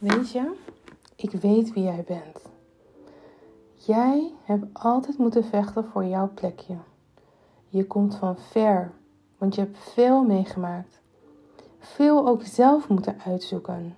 Weet 0.00 0.30
je, 0.30 0.52
ik 1.16 1.30
weet 1.30 1.72
wie 1.72 1.82
jij 1.82 2.04
bent. 2.06 2.48
Jij 3.74 4.32
hebt 4.42 4.64
altijd 4.72 5.18
moeten 5.18 5.44
vechten 5.44 5.84
voor 5.84 6.04
jouw 6.04 6.30
plekje. 6.34 6.76
Je 7.68 7.86
komt 7.86 8.14
van 8.14 8.36
ver, 8.36 8.92
want 9.38 9.54
je 9.54 9.60
hebt 9.60 9.78
veel 9.78 10.22
meegemaakt. 10.24 11.00
Veel 11.78 12.28
ook 12.28 12.42
zelf 12.42 12.88
moeten 12.88 13.20
uitzoeken. 13.24 13.96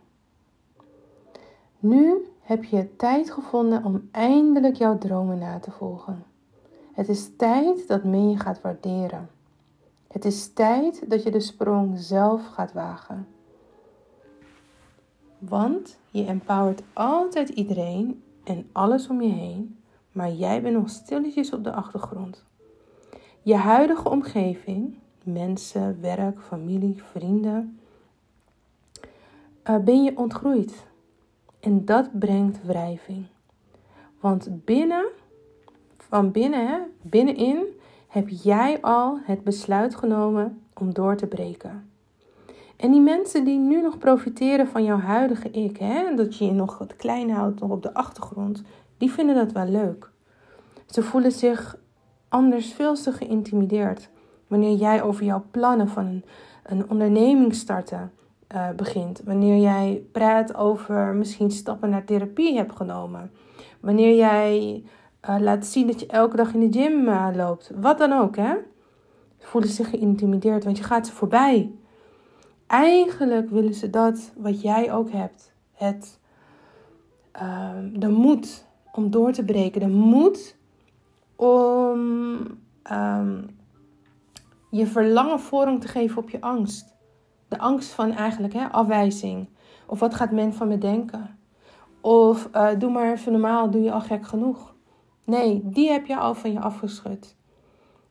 Nu 1.78 2.26
heb 2.40 2.64
je 2.64 2.96
tijd 2.96 3.30
gevonden 3.30 3.84
om 3.84 4.08
eindelijk 4.10 4.76
jouw 4.76 4.98
dromen 4.98 5.38
na 5.38 5.58
te 5.58 5.70
volgen. 5.70 6.24
Het 6.92 7.08
is 7.08 7.36
tijd 7.36 7.88
dat 7.88 8.04
men 8.04 8.30
je 8.30 8.38
gaat 8.38 8.60
waarderen. 8.60 9.30
Het 10.08 10.24
is 10.24 10.52
tijd 10.52 11.10
dat 11.10 11.22
je 11.22 11.30
de 11.30 11.40
sprong 11.40 11.98
zelf 11.98 12.46
gaat 12.46 12.72
wagen. 12.72 13.26
Want 15.48 15.98
je 16.10 16.24
empowert 16.24 16.82
altijd 16.92 17.48
iedereen 17.48 18.22
en 18.44 18.68
alles 18.72 19.08
om 19.08 19.22
je 19.22 19.32
heen, 19.32 19.78
maar 20.12 20.30
jij 20.30 20.62
bent 20.62 20.76
nog 20.76 20.90
stilletjes 20.90 21.52
op 21.52 21.64
de 21.64 21.72
achtergrond. 21.72 22.44
Je 23.42 23.54
huidige 23.54 24.08
omgeving, 24.08 24.98
mensen, 25.24 26.00
werk, 26.00 26.40
familie, 26.40 27.02
vrienden, 27.10 27.78
uh, 29.70 29.76
ben 29.76 30.02
je 30.02 30.16
ontgroeid. 30.16 30.86
En 31.60 31.84
dat 31.84 32.18
brengt 32.18 32.64
wrijving. 32.64 33.26
Want 34.20 34.64
binnen, 34.64 35.06
van 35.96 36.30
binnen, 36.30 36.92
binnenin, 37.00 37.64
heb 38.08 38.28
jij 38.28 38.80
al 38.80 39.18
het 39.22 39.44
besluit 39.44 39.94
genomen 39.94 40.62
om 40.74 40.94
door 40.94 41.16
te 41.16 41.26
breken. 41.26 41.91
En 42.82 42.90
die 42.90 43.00
mensen 43.00 43.44
die 43.44 43.58
nu 43.58 43.80
nog 43.80 43.98
profiteren 43.98 44.66
van 44.66 44.84
jouw 44.84 44.98
huidige 44.98 45.50
ik, 45.50 45.76
hè, 45.76 46.14
dat 46.14 46.36
je 46.36 46.44
je 46.44 46.52
nog 46.52 46.78
het 46.78 46.96
klein 46.96 47.30
houdt, 47.30 47.60
nog 47.60 47.70
op 47.70 47.82
de 47.82 47.94
achtergrond, 47.94 48.62
die 48.98 49.10
vinden 49.10 49.34
dat 49.34 49.52
wel 49.52 49.66
leuk. 49.66 50.10
Ze 50.86 51.02
voelen 51.02 51.32
zich 51.32 51.78
anders 52.28 52.72
veel 52.72 52.94
te 52.94 53.12
geïntimideerd 53.12 54.10
wanneer 54.46 54.76
jij 54.76 55.02
over 55.02 55.24
jouw 55.24 55.44
plannen 55.50 55.88
van 55.88 56.06
een, 56.06 56.24
een 56.62 56.90
onderneming 56.90 57.54
starten 57.54 58.12
uh, 58.54 58.70
begint. 58.70 59.22
Wanneer 59.24 59.62
jij 59.62 60.02
praat 60.12 60.54
over 60.54 61.14
misschien 61.14 61.50
stappen 61.50 61.90
naar 61.90 62.04
therapie 62.04 62.56
hebt 62.56 62.76
genomen. 62.76 63.30
Wanneer 63.80 64.16
jij 64.16 64.82
uh, 65.28 65.36
laat 65.38 65.66
zien 65.66 65.86
dat 65.86 66.00
je 66.00 66.06
elke 66.06 66.36
dag 66.36 66.54
in 66.54 66.70
de 66.70 66.78
gym 66.78 67.08
uh, 67.08 67.28
loopt. 67.34 67.70
Wat 67.74 67.98
dan 67.98 68.12
ook, 68.12 68.36
hè? 68.36 68.54
Ze 69.38 69.46
voelen 69.46 69.70
zich 69.70 69.90
geïntimideerd, 69.90 70.64
want 70.64 70.78
je 70.78 70.84
gaat 70.84 71.06
ze 71.06 71.12
voorbij. 71.12 71.70
Eigenlijk 72.72 73.50
willen 73.50 73.74
ze 73.74 73.90
dat 73.90 74.32
wat 74.36 74.60
jij 74.60 74.92
ook 74.92 75.10
hebt. 75.10 75.54
Het, 75.72 76.20
ehm, 77.32 77.98
de 77.98 78.08
moed 78.08 78.66
om 78.92 79.10
door 79.10 79.32
te 79.32 79.44
breken. 79.44 79.80
De 79.80 79.88
moed 79.88 80.56
om 81.36 82.00
um, 82.92 83.58
je 84.70 84.86
verlangen 84.86 85.40
vorm 85.40 85.78
te 85.78 85.88
geven 85.88 86.22
op 86.22 86.30
je 86.30 86.40
angst. 86.40 86.96
De 87.48 87.58
angst 87.58 87.90
van 87.90 88.12
eigenlijk 88.12 88.52
hè, 88.52 88.70
afwijzing. 88.70 89.48
Of 89.86 90.00
wat 90.00 90.14
gaat 90.14 90.30
men 90.30 90.54
van 90.54 90.68
me 90.68 90.78
denken? 90.78 91.38
Of 92.00 92.48
uh, 92.54 92.68
doe 92.78 92.90
maar 92.90 93.12
even 93.12 93.32
normaal, 93.32 93.70
doe 93.70 93.82
je 93.82 93.92
al 93.92 94.00
gek 94.00 94.26
genoeg. 94.26 94.74
Nee, 95.24 95.60
die 95.64 95.90
heb 95.90 96.06
je 96.06 96.16
al 96.16 96.34
van 96.34 96.52
je 96.52 96.60
afgeschud. 96.60 97.36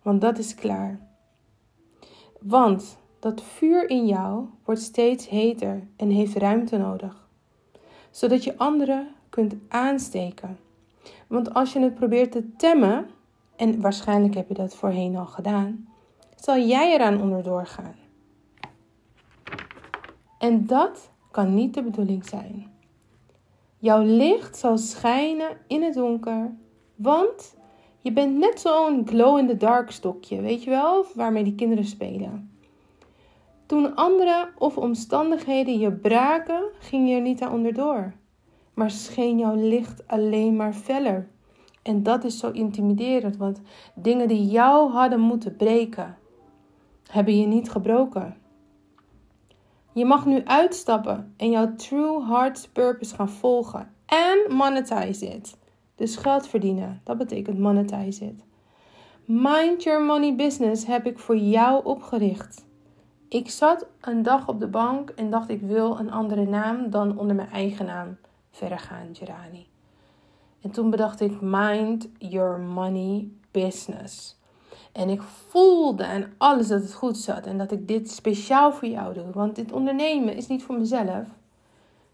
Want 0.01 0.21
dat 0.21 0.37
is 0.37 0.55
klaar. 0.55 0.99
Want 2.39 2.99
dat 3.21 3.41
vuur 3.41 3.89
in 3.89 4.05
jou 4.05 4.45
wordt 4.65 4.81
steeds 4.81 5.29
heter 5.29 5.87
en 5.95 6.09
heeft 6.09 6.35
ruimte 6.35 6.77
nodig. 6.77 7.29
Zodat 8.11 8.43
je 8.43 8.57
anderen 8.57 9.07
kunt 9.29 9.55
aansteken. 9.67 10.57
Want 11.27 11.53
als 11.53 11.73
je 11.73 11.79
het 11.79 11.95
probeert 11.95 12.31
te 12.31 12.55
temmen, 12.55 13.09
en 13.55 13.81
waarschijnlijk 13.81 14.33
heb 14.33 14.47
je 14.47 14.53
dat 14.53 14.75
voorheen 14.75 15.15
al 15.15 15.25
gedaan, 15.25 15.87
zal 16.35 16.57
jij 16.57 16.93
eraan 16.93 17.21
onderdoor 17.21 17.65
gaan. 17.65 17.95
En 20.37 20.65
dat 20.65 21.09
kan 21.31 21.53
niet 21.53 21.73
de 21.73 21.83
bedoeling 21.83 22.25
zijn. 22.25 22.71
Jouw 23.77 24.03
licht 24.03 24.57
zal 24.57 24.77
schijnen 24.77 25.57
in 25.67 25.83
het 25.83 25.93
donker, 25.93 26.55
want 26.95 27.55
je 27.99 28.11
bent 28.11 28.37
net 28.37 28.59
zo'n 28.59 29.07
glow-in-the-dark 29.07 29.91
stokje, 29.91 30.41
weet 30.41 30.63
je 30.63 30.69
wel, 30.69 31.05
waarmee 31.15 31.43
die 31.43 31.55
kinderen 31.55 31.85
spelen. 31.85 32.50
Toen 33.71 33.95
anderen 33.95 34.49
of 34.57 34.77
omstandigheden 34.77 35.79
je 35.79 35.91
braken, 35.91 36.63
ging 36.79 37.09
je 37.09 37.15
er 37.15 37.21
niet 37.21 37.41
aan 37.41 37.51
onderdoor, 37.51 38.13
maar 38.73 38.91
scheen 38.91 39.37
jouw 39.37 39.55
licht 39.55 40.07
alleen 40.07 40.55
maar 40.55 40.73
feller. 40.73 41.29
En 41.81 42.03
dat 42.03 42.23
is 42.23 42.37
zo 42.37 42.49
intimiderend, 42.51 43.37
want 43.37 43.61
dingen 43.95 44.27
die 44.27 44.45
jou 44.45 44.91
hadden 44.91 45.19
moeten 45.19 45.55
breken, 45.55 46.17
hebben 47.09 47.39
je 47.39 47.45
niet 47.45 47.69
gebroken. 47.69 48.37
Je 49.93 50.05
mag 50.05 50.25
nu 50.25 50.41
uitstappen 50.45 51.33
en 51.37 51.49
jouw 51.49 51.75
true 51.75 52.25
heart's 52.25 52.67
purpose 52.67 53.15
gaan 53.15 53.29
volgen. 53.29 53.93
En 54.05 54.55
monetize 54.55 55.25
it. 55.25 55.57
Dus 55.95 56.15
geld 56.15 56.47
verdienen. 56.47 57.01
Dat 57.03 57.17
betekent 57.17 57.59
monetize 57.59 58.25
it. 58.25 58.43
Mind 59.25 59.83
Your 59.83 60.03
Money 60.03 60.35
Business 60.35 60.85
heb 60.85 61.05
ik 61.05 61.19
voor 61.19 61.37
jou 61.37 61.85
opgericht. 61.85 62.69
Ik 63.31 63.49
zat 63.49 63.85
een 64.01 64.23
dag 64.23 64.47
op 64.47 64.59
de 64.59 64.67
bank 64.67 65.09
en 65.09 65.29
dacht 65.29 65.49
ik 65.49 65.61
wil 65.61 65.99
een 65.99 66.11
andere 66.11 66.45
naam 66.45 66.89
dan 66.89 67.17
onder 67.17 67.35
mijn 67.35 67.49
eigen 67.49 67.85
naam 67.85 68.17
verder 68.51 68.79
gaan, 68.79 69.07
Gerani. 69.13 69.67
En 70.61 70.71
toen 70.71 70.89
bedacht 70.89 71.21
ik 71.21 71.41
Mind 71.41 72.09
Your 72.17 72.59
Money 72.59 73.29
Business. 73.51 74.39
En 74.91 75.09
ik 75.09 75.21
voelde 75.21 76.03
en 76.03 76.33
alles 76.37 76.67
dat 76.67 76.81
het 76.81 76.93
goed 76.93 77.17
zat 77.17 77.45
en 77.45 77.57
dat 77.57 77.71
ik 77.71 77.87
dit 77.87 78.11
speciaal 78.11 78.73
voor 78.73 78.87
jou 78.87 79.13
doe. 79.13 79.31
Want 79.33 79.55
dit 79.55 79.71
ondernemen 79.71 80.35
is 80.35 80.47
niet 80.47 80.63
voor 80.63 80.77
mezelf. 80.77 81.27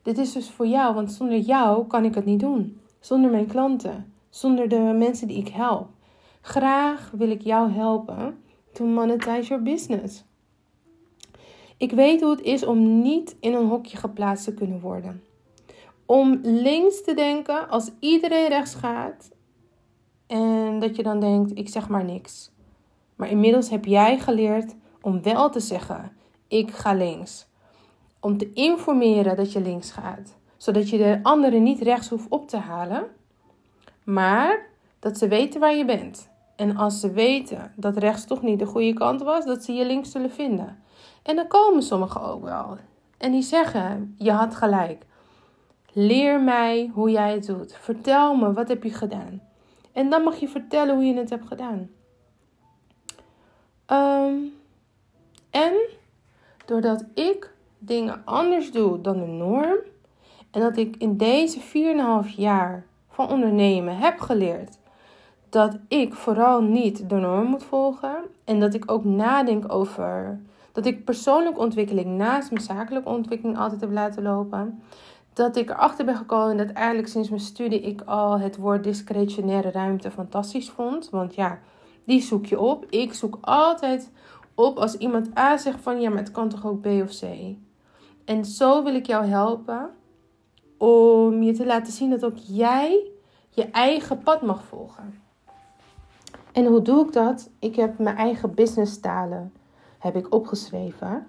Dit 0.01 0.17
is 0.17 0.33
dus 0.33 0.49
voor 0.49 0.67
jou, 0.67 0.93
want 0.93 1.11
zonder 1.11 1.37
jou 1.37 1.87
kan 1.87 2.05
ik 2.05 2.15
het 2.15 2.25
niet 2.25 2.39
doen. 2.39 2.81
Zonder 2.99 3.31
mijn 3.31 3.47
klanten, 3.47 4.13
zonder 4.29 4.69
de 4.69 4.79
mensen 4.79 5.27
die 5.27 5.37
ik 5.37 5.49
help. 5.49 5.89
Graag 6.41 7.11
wil 7.11 7.29
ik 7.29 7.41
jou 7.41 7.71
helpen 7.71 8.37
to 8.73 8.85
monetize 8.85 9.47
your 9.47 9.63
business. 9.63 10.25
Ik 11.77 11.91
weet 11.91 12.21
hoe 12.21 12.31
het 12.31 12.41
is 12.41 12.65
om 12.65 13.01
niet 13.01 13.35
in 13.39 13.53
een 13.53 13.67
hokje 13.67 13.97
geplaatst 13.97 14.43
te 14.43 14.53
kunnen 14.53 14.79
worden. 14.79 15.23
Om 16.05 16.39
links 16.43 17.03
te 17.03 17.13
denken 17.13 17.69
als 17.69 17.91
iedereen 17.99 18.47
rechts 18.47 18.75
gaat 18.75 19.29
en 20.27 20.79
dat 20.79 20.95
je 20.95 21.03
dan 21.03 21.19
denkt: 21.19 21.57
ik 21.57 21.69
zeg 21.69 21.89
maar 21.89 22.03
niks. 22.03 22.51
Maar 23.15 23.29
inmiddels 23.29 23.69
heb 23.69 23.85
jij 23.85 24.19
geleerd 24.19 24.75
om 25.01 25.21
wel 25.21 25.49
te 25.49 25.59
zeggen: 25.59 26.11
ik 26.47 26.71
ga 26.71 26.93
links. 26.93 27.47
Om 28.19 28.37
te 28.37 28.53
informeren 28.53 29.35
dat 29.35 29.51
je 29.51 29.61
links 29.61 29.91
gaat, 29.91 30.37
zodat 30.57 30.89
je 30.89 30.97
de 30.97 31.19
anderen 31.23 31.63
niet 31.63 31.81
rechts 31.81 32.09
hoeft 32.09 32.29
op 32.29 32.47
te 32.47 32.57
halen, 32.57 33.07
maar 34.03 34.69
dat 34.99 35.17
ze 35.17 35.27
weten 35.27 35.59
waar 35.59 35.75
je 35.75 35.85
bent. 35.85 36.29
En 36.57 36.77
als 36.77 36.99
ze 36.99 37.11
weten 37.11 37.71
dat 37.75 37.97
rechts 37.97 38.25
toch 38.25 38.41
niet 38.41 38.59
de 38.59 38.65
goede 38.65 38.93
kant 38.93 39.21
was, 39.21 39.45
dat 39.45 39.63
ze 39.63 39.73
je 39.73 39.85
links 39.85 40.11
zullen 40.11 40.31
vinden. 40.31 40.83
En 41.23 41.35
dan 41.35 41.47
komen 41.47 41.83
sommigen 41.83 42.21
ook 42.21 42.43
wel. 42.43 42.77
En 43.17 43.31
die 43.31 43.41
zeggen: 43.41 44.15
Je 44.17 44.31
had 44.31 44.55
gelijk. 44.55 45.05
Leer 45.93 46.41
mij 46.41 46.91
hoe 46.93 47.11
jij 47.11 47.31
het 47.31 47.45
doet. 47.45 47.73
Vertel 47.73 48.35
me, 48.35 48.53
wat 48.53 48.67
heb 48.67 48.83
je 48.83 48.93
gedaan? 48.93 49.41
En 49.91 50.09
dan 50.09 50.23
mag 50.23 50.39
je 50.39 50.47
vertellen 50.47 50.95
hoe 50.95 51.05
je 51.05 51.13
het 51.13 51.29
hebt 51.29 51.47
gedaan. 51.47 51.89
Um, 53.91 54.53
en 55.49 55.73
doordat 56.65 57.05
ik 57.13 57.53
dingen 57.77 58.21
anders 58.25 58.71
doe 58.71 59.01
dan 59.01 59.19
de 59.19 59.25
norm. 59.25 59.77
En 60.51 60.61
dat 60.61 60.77
ik 60.77 60.95
in 60.97 61.17
deze 61.17 61.59
4,5 62.25 62.35
jaar 62.35 62.85
van 63.09 63.29
ondernemen 63.29 63.97
heb 63.97 64.19
geleerd 64.19 64.77
dat 65.49 65.77
ik 65.87 66.13
vooral 66.13 66.61
niet 66.61 67.09
de 67.09 67.15
norm 67.15 67.45
moet 67.45 67.63
volgen. 67.63 68.15
En 68.43 68.59
dat 68.59 68.73
ik 68.73 68.91
ook 68.91 69.03
nadenk 69.03 69.73
over 69.73 70.39
dat 70.77 70.85
ik 70.85 71.05
persoonlijke 71.05 71.59
ontwikkeling 71.59 72.17
naast 72.17 72.51
mijn 72.51 72.63
zakelijke 72.63 73.09
ontwikkeling 73.09 73.57
altijd 73.57 73.81
heb 73.81 73.91
laten 73.91 74.23
lopen. 74.23 74.83
Dat 75.33 75.55
ik 75.55 75.69
erachter 75.69 76.05
ben 76.05 76.15
gekomen 76.15 76.57
dat 76.57 76.71
eigenlijk 76.71 77.07
sinds 77.07 77.29
mijn 77.29 77.41
studie 77.41 77.81
ik 77.81 78.01
al 78.01 78.39
het 78.39 78.57
woord 78.57 78.83
discretionaire 78.83 79.71
ruimte 79.71 80.11
fantastisch 80.11 80.69
vond. 80.69 81.09
Want 81.09 81.35
ja, 81.35 81.59
die 82.05 82.21
zoek 82.21 82.45
je 82.45 82.59
op. 82.59 82.85
Ik 82.89 83.13
zoek 83.13 83.37
altijd 83.41 84.11
op 84.55 84.77
als 84.77 84.97
iemand 84.97 85.37
A 85.37 85.57
zegt 85.57 85.81
van 85.81 86.01
ja, 86.01 86.09
maar 86.09 86.17
het 86.17 86.31
kan 86.31 86.49
toch 86.49 86.65
ook 86.65 86.81
B 86.81 86.85
of 86.85 87.19
C. 87.19 87.23
En 88.25 88.45
zo 88.45 88.83
wil 88.83 88.95
ik 88.95 89.05
jou 89.05 89.25
helpen 89.25 89.89
om 90.77 91.43
je 91.43 91.53
te 91.53 91.65
laten 91.65 91.93
zien 91.93 92.09
dat 92.09 92.25
ook 92.25 92.37
jij 92.37 93.11
je 93.49 93.63
eigen 93.63 94.19
pad 94.19 94.41
mag 94.41 94.63
volgen. 94.63 95.26
En 96.51 96.65
hoe 96.65 96.81
doe 96.81 97.05
ik 97.05 97.13
dat? 97.13 97.49
Ik 97.59 97.75
heb 97.75 97.99
mijn 97.99 98.15
eigen 98.15 98.53
business 98.53 98.99
talen 98.99 99.53
heb 99.99 100.15
ik 100.15 100.33
opgeschreven. 100.33 101.27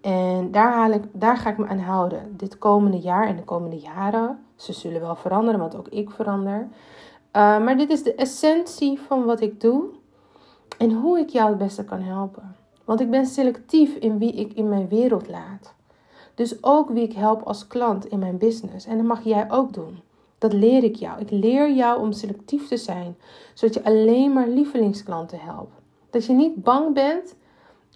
En 0.00 0.50
daar, 0.50 0.72
haal 0.72 0.90
ik, 0.90 1.02
daar 1.12 1.36
ga 1.36 1.50
ik 1.50 1.58
me 1.58 1.66
aan 1.66 1.78
houden. 1.78 2.36
Dit 2.36 2.58
komende 2.58 2.98
jaar 2.98 3.26
en 3.26 3.36
de 3.36 3.44
komende 3.44 3.78
jaren. 3.78 4.38
Ze 4.56 4.72
zullen 4.72 5.00
wel 5.00 5.16
veranderen, 5.16 5.60
want 5.60 5.76
ook 5.76 5.88
ik 5.88 6.10
verander. 6.10 6.60
Uh, 6.60 7.64
maar 7.64 7.76
dit 7.76 7.90
is 7.90 8.02
de 8.02 8.14
essentie 8.14 9.00
van 9.00 9.24
wat 9.24 9.40
ik 9.40 9.60
doe 9.60 9.84
en 10.78 10.92
hoe 10.92 11.18
ik 11.18 11.28
jou 11.28 11.48
het 11.48 11.58
beste 11.58 11.84
kan 11.84 12.00
helpen. 12.00 12.56
Want 12.84 13.00
ik 13.00 13.10
ben 13.10 13.26
selectief 13.26 13.94
in 13.94 14.18
wie 14.18 14.32
ik 14.32 14.52
in 14.52 14.68
mijn 14.68 14.88
wereld 14.88 15.28
laat. 15.28 15.74
Dus 16.34 16.62
ook 16.62 16.90
wie 16.90 17.02
ik 17.02 17.12
help 17.12 17.42
als 17.42 17.66
klant 17.66 18.06
in 18.06 18.18
mijn 18.18 18.38
business. 18.38 18.86
En 18.86 18.96
dat 18.96 19.06
mag 19.06 19.24
jij 19.24 19.50
ook 19.50 19.72
doen. 19.72 20.00
Dat 20.42 20.52
leer 20.52 20.84
ik 20.84 20.94
jou. 20.96 21.20
Ik 21.20 21.30
leer 21.30 21.72
jou 21.72 22.00
om 22.00 22.12
selectief 22.12 22.68
te 22.68 22.76
zijn, 22.76 23.16
zodat 23.54 23.74
je 23.74 23.84
alleen 23.84 24.32
maar 24.32 24.48
lievelingsklanten 24.48 25.40
helpt. 25.40 25.80
Dat 26.10 26.24
je 26.24 26.32
niet 26.32 26.62
bang 26.62 26.94
bent 26.94 27.34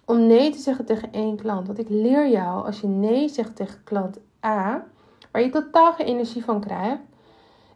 om 0.05 0.27
nee 0.27 0.51
te 0.51 0.57
zeggen 0.57 0.85
tegen 0.85 1.11
één 1.11 1.35
klant. 1.35 1.67
Want 1.67 1.79
ik 1.79 1.89
leer 1.89 2.29
jou 2.29 2.65
als 2.65 2.81
je 2.81 2.87
nee 2.87 3.29
zegt 3.29 3.55
tegen 3.55 3.83
klant 3.83 4.19
A, 4.45 4.85
waar 5.31 5.41
je 5.41 5.49
totaal 5.49 5.93
geen 5.93 6.05
energie 6.05 6.43
van 6.43 6.59
krijgt, 6.59 7.01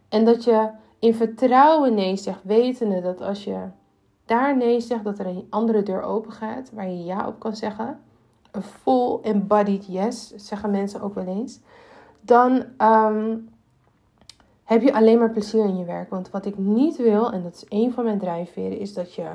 en 0.08 0.24
dat 0.24 0.44
je 0.44 0.68
in 0.98 1.14
vertrouwen 1.14 1.94
nee 1.94 2.16
zegt, 2.16 2.40
wetende 2.42 3.00
dat 3.00 3.20
als 3.20 3.44
je 3.44 3.58
daar 4.24 4.56
nee 4.56 4.80
zegt, 4.80 5.04
dat 5.04 5.18
er 5.18 5.26
een 5.26 5.46
andere 5.50 5.82
deur 5.82 6.02
open 6.02 6.32
gaat 6.32 6.70
waar 6.72 6.88
je 6.88 7.04
ja 7.04 7.26
op 7.26 7.38
kan 7.38 7.56
zeggen. 7.56 8.00
Een 8.50 8.62
full 8.62 9.18
embodied 9.22 9.86
yes, 9.86 10.32
zeggen 10.36 10.70
mensen 10.70 11.00
ook 11.00 11.14
wel 11.14 11.26
eens. 11.26 11.60
Dan 12.20 12.64
ehm, 12.76 13.36
heb 14.72 14.82
je 14.82 14.94
alleen 14.94 15.18
maar 15.18 15.30
plezier 15.30 15.64
in 15.64 15.78
je 15.78 15.84
werk. 15.84 16.10
Want 16.10 16.30
wat 16.30 16.46
ik 16.46 16.58
niet 16.58 16.96
wil, 16.96 17.32
en 17.32 17.42
dat 17.42 17.54
is 17.54 17.64
een 17.68 17.92
van 17.92 18.04
mijn 18.04 18.18
drijfveren, 18.18 18.78
is 18.78 18.94
dat 18.94 19.14
je 19.14 19.26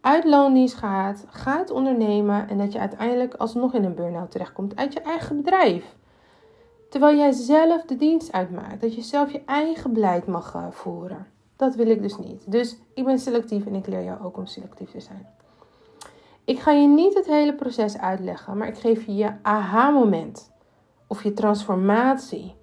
uit 0.00 0.24
loondienst 0.24 0.74
gaat, 0.74 1.24
gaat 1.28 1.70
ondernemen 1.70 2.48
en 2.48 2.58
dat 2.58 2.72
je 2.72 2.78
uiteindelijk 2.78 3.34
alsnog 3.34 3.74
in 3.74 3.84
een 3.84 3.94
burn-out 3.94 4.30
terechtkomt 4.30 4.76
uit 4.76 4.92
je 4.92 5.00
eigen 5.00 5.36
bedrijf. 5.36 5.96
Terwijl 6.88 7.16
jij 7.16 7.32
zelf 7.32 7.84
de 7.84 7.96
dienst 7.96 8.32
uitmaakt, 8.32 8.80
dat 8.80 8.94
je 8.94 9.02
zelf 9.02 9.32
je 9.32 9.42
eigen 9.46 9.92
beleid 9.92 10.26
mag 10.26 10.54
uh, 10.54 10.66
voeren. 10.70 11.26
Dat 11.56 11.74
wil 11.74 11.86
ik 11.86 12.02
dus 12.02 12.18
niet. 12.18 12.50
Dus 12.50 12.76
ik 12.94 13.04
ben 13.04 13.18
selectief 13.18 13.66
en 13.66 13.74
ik 13.74 13.86
leer 13.86 14.04
jou 14.04 14.22
ook 14.22 14.36
om 14.36 14.46
selectief 14.46 14.90
te 14.90 15.00
zijn. 15.00 15.26
Ik 16.44 16.58
ga 16.58 16.70
je 16.70 16.88
niet 16.88 17.14
het 17.14 17.26
hele 17.26 17.54
proces 17.54 17.98
uitleggen, 17.98 18.56
maar 18.56 18.68
ik 18.68 18.78
geef 18.78 19.06
je 19.06 19.14
je 19.14 19.32
aha-moment 19.42 20.52
of 21.06 21.22
je 21.22 21.32
transformatie. 21.32 22.54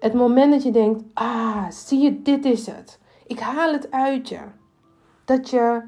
Het 0.00 0.14
moment 0.14 0.52
dat 0.52 0.62
je 0.62 0.70
denkt: 0.70 1.02
ah, 1.14 1.70
zie 1.70 2.00
je, 2.00 2.22
dit 2.22 2.44
is 2.44 2.66
het. 2.66 2.98
Ik 3.26 3.38
haal 3.38 3.72
het 3.72 3.90
uit 3.90 4.28
je. 4.28 4.40
Dat 5.24 5.50
je 5.50 5.82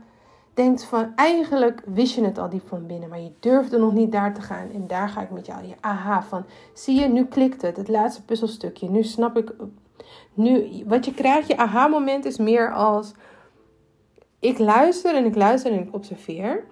denkt 0.55 0.85
van 0.85 1.13
eigenlijk 1.17 1.83
wist 1.87 2.15
je 2.15 2.25
het 2.25 2.39
al 2.39 2.49
diep 2.49 2.69
van 2.69 2.87
binnen, 2.87 3.09
maar 3.09 3.21
je 3.21 3.33
durfde 3.41 3.79
nog 3.79 3.93
niet 3.93 4.13
daar 4.13 4.35
te 4.35 4.41
gaan. 4.41 4.71
En 4.71 4.87
daar 4.87 5.09
ga 5.09 5.23
ik 5.23 5.31
met 5.31 5.47
jou. 5.47 5.67
Je 5.67 5.75
aha 5.81 6.23
van, 6.23 6.45
zie 6.75 7.01
je, 7.01 7.09
nu 7.09 7.25
klikt 7.25 7.63
het. 7.63 7.77
Het 7.77 7.89
laatste 7.89 8.25
puzzelstukje. 8.25 8.91
Nu 8.91 9.03
snap 9.03 9.37
ik 9.37 9.55
nu, 10.35 10.83
wat 10.87 11.05
je 11.05 11.15
krijgt, 11.15 11.49
je 11.49 11.57
aha-moment 11.57 12.25
is 12.25 12.39
meer 12.39 12.73
als: 12.73 13.13
ik 14.39 14.59
luister 14.59 15.15
en 15.15 15.25
ik 15.25 15.35
luister 15.35 15.73
en 15.73 15.81
ik 15.81 15.95
observeer. 15.95 16.65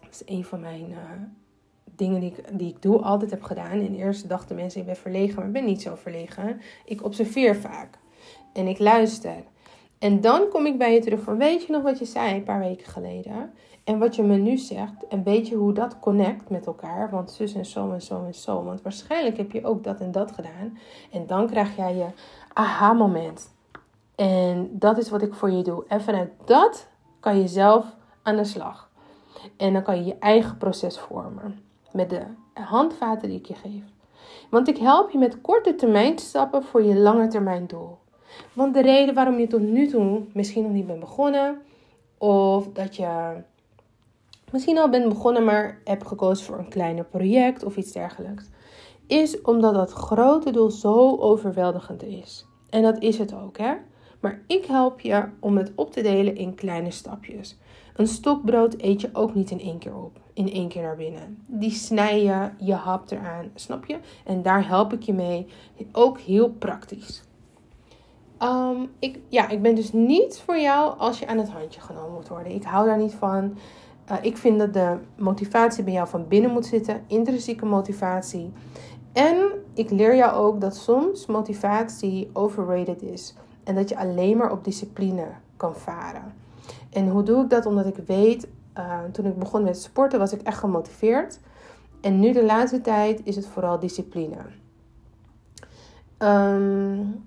Dat 0.00 0.10
is 0.10 0.22
een 0.26 0.44
van 0.44 0.60
mijn 0.60 0.90
uh, 0.90 0.98
dingen 1.96 2.20
die 2.20 2.30
ik, 2.30 2.58
die 2.58 2.68
ik 2.68 2.82
doe, 2.82 2.98
altijd 2.98 3.30
heb 3.30 3.42
gedaan. 3.42 3.80
In 3.80 3.94
eerste 3.94 4.26
dachten 4.26 4.56
mensen: 4.56 4.80
ik 4.80 4.86
ben 4.86 4.96
verlegen, 4.96 5.34
maar 5.34 5.46
ik 5.46 5.52
ben 5.52 5.64
niet 5.64 5.82
zo 5.82 5.94
verlegen. 5.94 6.60
Ik 6.84 7.04
observeer 7.04 7.56
vaak 7.56 7.98
en 8.52 8.66
ik 8.66 8.78
luister. 8.78 9.42
En 9.98 10.20
dan 10.20 10.48
kom 10.48 10.66
ik 10.66 10.78
bij 10.78 10.94
je 10.94 11.00
terug 11.00 11.20
van: 11.20 11.38
weet 11.38 11.66
je 11.66 11.72
nog 11.72 11.82
wat 11.82 11.98
je 11.98 12.04
zei 12.04 12.34
een 12.34 12.44
paar 12.44 12.58
weken 12.58 12.86
geleden? 12.86 13.52
En 13.84 13.98
wat 13.98 14.16
je 14.16 14.22
me 14.22 14.36
nu 14.36 14.56
zegt, 14.56 15.06
en 15.08 15.22
weet 15.22 15.48
je 15.48 15.54
hoe 15.54 15.72
dat 15.72 15.98
connect 16.00 16.50
met 16.50 16.66
elkaar? 16.66 17.10
Want 17.10 17.30
zus 17.30 17.54
en 17.54 17.66
zo 17.66 17.92
en 17.92 18.02
zo 18.02 18.24
en 18.24 18.34
zo. 18.34 18.64
Want 18.64 18.82
waarschijnlijk 18.82 19.36
heb 19.36 19.52
je 19.52 19.64
ook 19.64 19.84
dat 19.84 20.00
en 20.00 20.12
dat 20.12 20.32
gedaan. 20.32 20.78
En 21.12 21.26
dan 21.26 21.46
krijg 21.46 21.76
jij 21.76 21.94
je 21.94 22.06
aha-moment. 22.52 23.52
En 24.14 24.68
dat 24.72 24.98
is 24.98 25.10
wat 25.10 25.22
ik 25.22 25.34
voor 25.34 25.50
je 25.50 25.62
doe. 25.62 25.84
En 25.88 26.00
vanuit 26.00 26.30
dat 26.44 26.88
kan 27.20 27.38
je 27.40 27.48
zelf 27.48 27.86
aan 28.22 28.36
de 28.36 28.44
slag. 28.44 28.90
En 29.56 29.72
dan 29.72 29.82
kan 29.82 29.96
je 29.96 30.04
je 30.04 30.18
eigen 30.18 30.56
proces 30.56 30.98
vormen. 30.98 31.63
Met 31.94 32.10
de 32.10 32.22
handvaten 32.54 33.28
die 33.28 33.38
ik 33.38 33.46
je 33.46 33.54
geef. 33.54 33.82
Want 34.50 34.68
ik 34.68 34.76
help 34.76 35.10
je 35.10 35.18
met 35.18 35.40
korte 35.40 35.74
termijn 35.74 36.18
stappen 36.18 36.62
voor 36.62 36.82
je 36.82 36.96
lange 36.96 37.28
termijn 37.28 37.66
doel. 37.66 37.98
Want 38.52 38.74
de 38.74 38.82
reden 38.82 39.14
waarom 39.14 39.38
je 39.38 39.46
tot 39.46 39.60
nu 39.60 39.86
toe 39.86 40.22
misschien 40.32 40.62
nog 40.62 40.72
niet 40.72 40.86
bent 40.86 41.00
begonnen. 41.00 41.60
Of 42.18 42.68
dat 42.72 42.96
je 42.96 43.42
misschien 44.50 44.78
al 44.78 44.88
bent 44.88 45.08
begonnen, 45.08 45.44
maar 45.44 45.80
hebt 45.84 46.06
gekozen 46.06 46.46
voor 46.46 46.58
een 46.58 46.68
kleiner 46.68 47.04
project 47.04 47.64
of 47.64 47.76
iets 47.76 47.92
dergelijks 47.92 48.48
is 49.06 49.40
omdat 49.40 49.74
dat 49.74 49.92
grote 49.92 50.50
doel 50.50 50.70
zo 50.70 51.16
overweldigend 51.16 52.02
is. 52.02 52.46
En 52.70 52.82
dat 52.82 52.98
is 52.98 53.18
het 53.18 53.34
ook, 53.34 53.58
hè? 53.58 53.74
Maar 54.20 54.42
ik 54.46 54.64
help 54.64 55.00
je 55.00 55.24
om 55.40 55.56
het 55.56 55.72
op 55.74 55.92
te 55.92 56.02
delen 56.02 56.36
in 56.36 56.54
kleine 56.54 56.90
stapjes. 56.90 57.58
Een 57.94 58.06
stokbrood 58.06 58.74
eet 58.78 59.00
je 59.00 59.10
ook 59.12 59.34
niet 59.34 59.50
in 59.50 59.60
één 59.60 59.78
keer 59.78 59.94
op, 59.94 60.20
in 60.32 60.52
één 60.52 60.68
keer 60.68 60.82
naar 60.82 60.96
binnen. 60.96 61.42
Die 61.46 61.70
snij 61.70 62.22
je, 62.22 62.50
je 62.58 62.74
hapt 62.74 63.10
eraan, 63.10 63.50
snap 63.54 63.84
je? 63.84 63.98
En 64.24 64.42
daar 64.42 64.68
help 64.68 64.92
ik 64.92 65.02
je 65.02 65.12
mee. 65.12 65.46
Ook 65.92 66.18
heel 66.18 66.50
praktisch. 66.50 67.22
Ehm, 68.38 68.76
ik, 68.98 69.18
ja, 69.28 69.48
ik 69.48 69.62
ben 69.62 69.74
dus 69.74 69.92
niet 69.92 70.42
voor 70.44 70.58
jou 70.58 70.98
als 70.98 71.18
je 71.18 71.26
aan 71.26 71.38
het 71.38 71.50
handje 71.50 71.80
genomen 71.80 72.12
moet 72.12 72.28
worden. 72.28 72.54
Ik 72.54 72.64
hou 72.64 72.86
daar 72.86 72.98
niet 72.98 73.14
van. 73.14 73.56
Uh, 74.10 74.16
ik 74.22 74.36
vind 74.36 74.58
dat 74.58 74.74
de 74.74 74.96
motivatie 75.16 75.84
bij 75.84 75.92
jou 75.92 76.08
van 76.08 76.28
binnen 76.28 76.50
moet 76.50 76.66
zitten, 76.66 77.04
intrinsieke 77.06 77.64
motivatie. 77.64 78.52
En 79.12 79.36
ik 79.74 79.90
leer 79.90 80.16
jou 80.16 80.32
ook 80.32 80.60
dat 80.60 80.76
soms 80.76 81.26
motivatie 81.26 82.30
overrated 82.32 83.02
is. 83.02 83.34
En 83.64 83.74
dat 83.74 83.88
je 83.88 83.96
alleen 83.96 84.36
maar 84.36 84.52
op 84.52 84.64
discipline 84.64 85.26
kan 85.56 85.76
varen. 85.76 86.43
En 86.94 87.08
hoe 87.08 87.22
doe 87.22 87.42
ik 87.42 87.50
dat? 87.50 87.66
Omdat 87.66 87.86
ik 87.86 87.96
weet, 88.06 88.48
uh, 88.78 88.98
toen 89.12 89.26
ik 89.26 89.38
begon 89.38 89.62
met 89.62 89.78
sporten 89.82 90.18
was 90.18 90.32
ik 90.32 90.42
echt 90.42 90.58
gemotiveerd. 90.58 91.40
En 92.00 92.20
nu 92.20 92.32
de 92.32 92.44
laatste 92.44 92.80
tijd 92.80 93.20
is 93.24 93.36
het 93.36 93.46
vooral 93.46 93.78
discipline. 93.78 94.36
Um, 96.18 97.24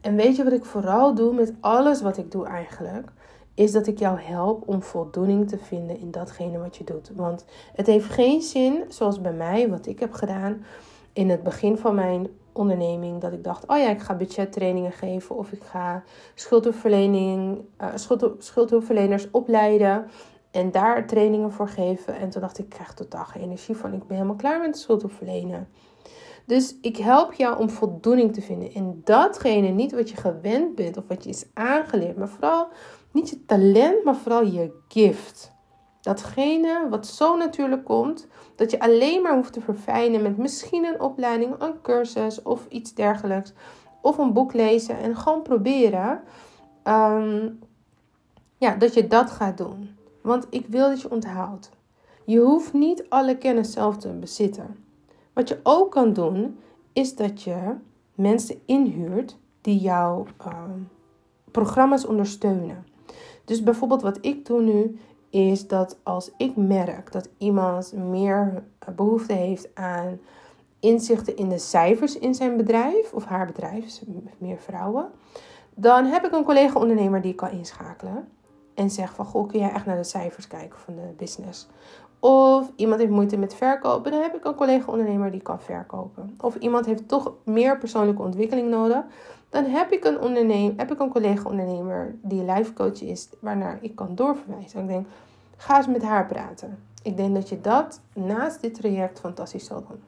en 0.00 0.16
weet 0.16 0.36
je 0.36 0.44
wat 0.44 0.52
ik 0.52 0.64
vooral 0.64 1.14
doe 1.14 1.34
met 1.34 1.52
alles 1.60 2.02
wat 2.02 2.16
ik 2.16 2.30
doe 2.30 2.46
eigenlijk? 2.46 3.08
Is 3.54 3.72
dat 3.72 3.86
ik 3.86 3.98
jou 3.98 4.20
help 4.20 4.68
om 4.68 4.82
voldoening 4.82 5.48
te 5.48 5.58
vinden 5.58 5.98
in 5.98 6.10
datgene 6.10 6.58
wat 6.58 6.76
je 6.76 6.84
doet. 6.84 7.10
Want 7.14 7.44
het 7.74 7.86
heeft 7.86 8.08
geen 8.08 8.42
zin, 8.42 8.84
zoals 8.88 9.20
bij 9.20 9.32
mij, 9.32 9.68
wat 9.68 9.86
ik 9.86 10.00
heb 10.00 10.12
gedaan 10.12 10.64
in 11.12 11.30
het 11.30 11.42
begin 11.42 11.76
van 11.76 11.94
mijn 11.94 12.28
onderneming 12.52 13.20
dat 13.20 13.32
ik 13.32 13.44
dacht: 13.44 13.66
oh 13.66 13.78
ja, 13.78 13.88
ik 13.88 14.00
ga 14.00 14.14
budgettrainingen 14.14 14.92
geven 14.92 15.36
of 15.36 15.52
ik 15.52 15.62
ga 15.62 16.02
schuldhulpverlening, 16.34 17.64
uh, 17.80 17.88
schuldhulpverleners 18.38 19.30
opleiden 19.30 20.06
en 20.50 20.70
daar 20.70 21.06
trainingen 21.06 21.52
voor 21.52 21.68
geven. 21.68 22.14
En 22.14 22.30
toen 22.30 22.40
dacht 22.40 22.58
ik: 22.58 22.64
ik 22.64 22.70
krijg 22.70 22.94
totaal 22.94 23.26
energie 23.36 23.76
van. 23.76 23.92
Ik 23.92 24.06
ben 24.06 24.16
helemaal 24.16 24.36
klaar 24.36 24.60
met 24.60 24.78
schuldhulp 24.78 25.12
verlenen. 25.12 25.68
Dus 26.46 26.76
ik 26.80 26.96
help 26.96 27.32
jou 27.32 27.58
om 27.58 27.70
voldoening 27.70 28.34
te 28.34 28.42
vinden 28.42 28.74
in 28.74 29.00
datgene, 29.04 29.68
niet 29.68 29.92
wat 29.92 30.10
je 30.10 30.16
gewend 30.16 30.74
bent 30.74 30.96
of 30.96 31.04
wat 31.08 31.24
je 31.24 31.30
is 31.30 31.44
aangeleerd, 31.54 32.16
maar 32.16 32.28
vooral 32.28 32.68
niet 33.12 33.28
je 33.28 33.44
talent, 33.44 34.04
maar 34.04 34.16
vooral 34.16 34.44
je 34.44 34.80
gift. 34.88 35.52
Datgene 36.00 36.86
wat 36.88 37.06
zo 37.06 37.36
natuurlijk 37.36 37.84
komt, 37.84 38.26
dat 38.54 38.70
je 38.70 38.80
alleen 38.80 39.22
maar 39.22 39.34
hoeft 39.34 39.52
te 39.52 39.60
verfijnen 39.60 40.22
met 40.22 40.36
misschien 40.36 40.84
een 40.84 41.00
opleiding, 41.00 41.54
een 41.58 41.80
cursus 41.82 42.42
of 42.42 42.66
iets 42.68 42.94
dergelijks. 42.94 43.52
Of 44.02 44.18
een 44.18 44.32
boek 44.32 44.52
lezen 44.52 44.98
en 44.98 45.16
gewoon 45.16 45.42
proberen. 45.42 46.20
Um, 46.84 47.58
ja, 48.56 48.74
dat 48.74 48.94
je 48.94 49.06
dat 49.06 49.30
gaat 49.30 49.58
doen. 49.58 49.96
Want 50.22 50.46
ik 50.50 50.66
wil 50.66 50.88
dat 50.88 51.00
je 51.00 51.10
onthoudt. 51.10 51.70
Je 52.24 52.38
hoeft 52.38 52.72
niet 52.72 53.04
alle 53.08 53.38
kennis 53.38 53.72
zelf 53.72 53.96
te 53.96 54.08
bezitten. 54.08 54.84
Wat 55.32 55.48
je 55.48 55.60
ook 55.62 55.90
kan 55.90 56.12
doen, 56.12 56.58
is 56.92 57.16
dat 57.16 57.42
je 57.42 57.74
mensen 58.14 58.60
inhuurt 58.66 59.36
die 59.60 59.78
jouw 59.78 60.26
ehm, 60.38 60.78
programma's 61.50 62.06
ondersteunen. 62.06 62.86
Dus 63.44 63.62
bijvoorbeeld 63.62 64.02
wat 64.02 64.18
ik 64.20 64.46
doe 64.46 64.62
nu, 64.62 64.98
is 65.30 65.66
dat 65.66 65.98
als 66.02 66.30
ik 66.36 66.56
merk 66.56 67.12
dat 67.12 67.28
iemand 67.38 67.92
meer 67.92 68.62
behoefte 68.94 69.32
heeft 69.32 69.68
aan 69.74 70.20
inzichten 70.80 71.36
in 71.36 71.48
de 71.48 71.58
cijfers 71.58 72.18
in 72.18 72.34
zijn 72.34 72.56
bedrijf 72.56 73.12
of 73.12 73.24
haar 73.24 73.46
bedrijf, 73.46 74.00
meer 74.38 74.58
vrouwen, 74.58 75.10
dan 75.74 76.04
heb 76.04 76.24
ik 76.24 76.32
een 76.32 76.44
collega-ondernemer 76.44 77.20
die 77.20 77.30
ik 77.30 77.36
kan 77.36 77.50
inschakelen 77.50 78.28
en 78.74 78.90
zeg 78.90 79.14
van 79.14 79.24
goh, 79.24 79.48
kun 79.48 79.58
jij 79.58 79.72
echt 79.72 79.86
naar 79.86 79.96
de 79.96 80.04
cijfers 80.04 80.46
kijken 80.46 80.78
van 80.78 80.94
de 80.94 81.12
business? 81.16 81.68
Of 82.18 82.72
iemand 82.76 83.00
heeft 83.00 83.12
moeite 83.12 83.36
met 83.36 83.54
verkopen, 83.54 84.12
dan 84.12 84.22
heb 84.22 84.34
ik 84.34 84.44
een 84.44 84.54
collega-ondernemer 84.54 85.30
die 85.30 85.40
kan 85.40 85.60
verkopen. 85.60 86.36
Of 86.40 86.54
iemand 86.54 86.86
heeft 86.86 87.08
toch 87.08 87.32
meer 87.44 87.78
persoonlijke 87.78 88.22
ontwikkeling 88.22 88.68
nodig, 88.68 89.04
dan 89.50 89.64
heb 89.64 89.92
ik 89.92 90.04
een, 90.04 90.74
heb 90.76 90.92
ik 90.92 91.00
een 91.00 91.10
collega-ondernemer 91.10 92.14
die 92.22 92.44
life 92.44 92.72
coach 92.72 93.02
is, 93.02 93.28
waarnaar 93.40 93.78
ik 93.80 93.96
kan 93.96 94.14
doorverwijzen. 94.14 94.80
Ik 94.80 94.86
denk, 94.86 95.06
ga 95.56 95.76
eens 95.76 95.86
met 95.86 96.02
haar 96.02 96.26
praten. 96.26 96.78
Ik 97.02 97.16
denk 97.16 97.34
dat 97.34 97.48
je 97.48 97.60
dat 97.60 98.00
naast 98.14 98.60
dit 98.60 98.74
traject 98.74 99.20
fantastisch 99.20 99.64
zal 99.64 99.84
doen. 99.88 100.02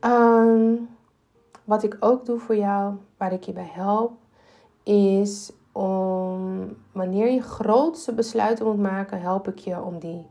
Ehm, 0.00 0.74
wat 1.64 1.82
ik 1.82 1.96
ook 2.00 2.26
doe 2.26 2.38
voor 2.38 2.56
jou, 2.56 2.94
waar 3.16 3.32
ik 3.32 3.42
je 3.42 3.52
bij 3.52 3.70
help, 3.72 4.12
is 4.82 5.52
om 5.72 6.76
wanneer 6.92 7.30
je 7.30 7.42
grootste 7.42 8.12
besluiten 8.12 8.66
moet 8.66 8.80
maken, 8.80 9.20
help 9.20 9.48
ik 9.48 9.58
je 9.58 9.82
om 9.82 9.98
die, 9.98 10.26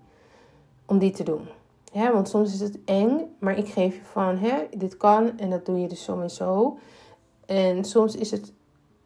om 0.86 0.98
die 0.98 1.12
te 1.12 1.24
doen. 1.24 1.48
Want 1.94 2.30
soms 2.30 2.54
is 2.54 2.60
het 2.60 2.80
eng, 2.86 3.36
maar 3.40 3.58
ik 3.58 3.68
geef 3.68 3.96
je 3.96 4.04
van, 4.04 4.38
hè, 4.38 4.68
dit 4.78 4.98
kan 4.98 5.38
en 5.38 5.50
dat 5.50 5.66
doe 5.66 5.80
je 5.80 5.88
dus 5.88 6.04
zo 6.04 6.20
en 6.20 6.30
zo. 6.30 6.78
En 7.50 7.84
soms 7.84 8.16
is 8.16 8.32
het 8.32 8.54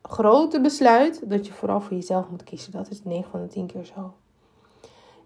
grote 0.01 0.61
besluit 0.61 1.29
dat 1.29 1.47
je 1.47 1.53
vooral 1.53 1.81
voor 1.81 1.93
jezelf 1.93 2.29
moet 2.29 2.43
kiezen. 2.43 2.71
Dat 2.71 2.89
is 2.89 3.03
9 3.03 3.29
van 3.31 3.41
de 3.41 3.47
10 3.47 3.67
keer 3.67 3.85
zo. 3.85 4.13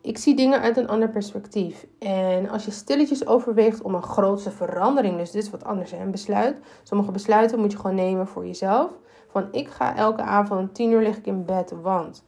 Ik 0.02 0.18
zie 0.18 0.36
dingen 0.36 0.62
uit 0.62 0.78
een 0.78 0.88
ander 0.88 1.10
perspectief. 1.10 1.86
En 2.00 2.50
als 2.50 2.66
je 2.66 2.72
stilletjes 2.72 3.28
overweegt 3.28 3.82
om 3.82 3.96
een 3.96 4.04
grootste 4.04 4.52
verandering, 4.52 5.18
dus 5.18 5.32
dit 5.32 5.44
is 5.44 5.50
wat 5.50 5.64
anders, 5.64 5.92
een 5.92 6.12
besluit. 6.12 6.58
Sommige 6.84 7.12
besluiten 7.12 7.60
moet 7.60 7.72
je 7.72 7.78
gewoon 7.78 7.96
nemen 7.96 8.28
voor 8.28 8.46
jezelf. 8.46 8.92
Van 9.28 9.48
ik 9.52 9.68
ga 9.68 9.96
elke 9.96 10.22
avond 10.22 10.60
om 10.60 10.74
10 10.74 10.92
uur 10.92 11.02
lig 11.02 11.18
ik 11.18 11.26
in 11.26 11.46
bed, 11.46 11.74
want 11.82 12.24